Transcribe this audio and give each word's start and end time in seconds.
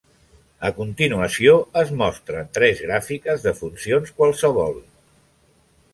A 0.69 0.71
continuació 0.77 1.51
es 1.83 1.93
mostren 2.01 2.49
tres 2.59 2.81
gràfiques 2.87 3.47
de 3.47 3.53
funcions 3.63 4.15
qualssevol. 4.23 4.77